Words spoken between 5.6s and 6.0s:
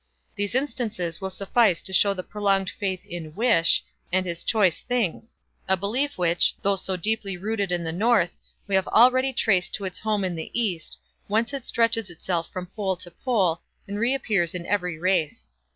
a